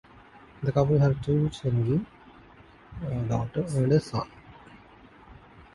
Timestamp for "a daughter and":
3.05-3.91